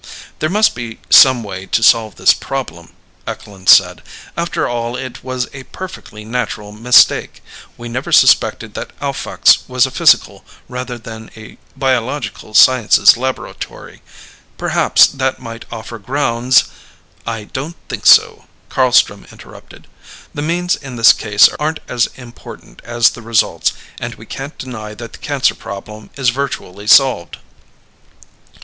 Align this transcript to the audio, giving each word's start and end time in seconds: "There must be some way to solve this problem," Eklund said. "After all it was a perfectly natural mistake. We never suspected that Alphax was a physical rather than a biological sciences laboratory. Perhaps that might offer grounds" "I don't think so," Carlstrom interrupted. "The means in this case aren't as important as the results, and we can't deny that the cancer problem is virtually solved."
"There 0.39 0.49
must 0.49 0.73
be 0.73 0.97
some 1.11 1.43
way 1.43 1.67
to 1.67 1.83
solve 1.83 2.15
this 2.15 2.33
problem," 2.33 2.93
Eklund 3.27 3.69
said. 3.69 4.01
"After 4.35 4.67
all 4.67 4.95
it 4.95 5.23
was 5.23 5.47
a 5.53 5.61
perfectly 5.65 6.25
natural 6.25 6.71
mistake. 6.71 7.43
We 7.77 7.87
never 7.87 8.11
suspected 8.11 8.73
that 8.73 8.99
Alphax 8.99 9.59
was 9.67 9.85
a 9.85 9.91
physical 9.91 10.43
rather 10.67 10.97
than 10.97 11.29
a 11.35 11.59
biological 11.77 12.55
sciences 12.55 13.15
laboratory. 13.15 14.01
Perhaps 14.57 15.05
that 15.05 15.37
might 15.39 15.65
offer 15.71 15.99
grounds" 15.99 16.63
"I 17.37 17.43
don't 17.43 17.77
think 17.87 18.07
so," 18.07 18.45
Carlstrom 18.71 19.27
interrupted. 19.31 19.85
"The 20.33 20.41
means 20.41 20.75
in 20.75 20.95
this 20.95 21.13
case 21.13 21.47
aren't 21.59 21.79
as 21.87 22.07
important 22.15 22.81
as 22.83 23.11
the 23.11 23.21
results, 23.21 23.71
and 23.99 24.15
we 24.15 24.25
can't 24.25 24.57
deny 24.57 24.95
that 24.95 25.13
the 25.13 25.19
cancer 25.19 25.53
problem 25.53 26.09
is 26.15 26.29
virtually 26.29 26.87
solved." 26.87 27.37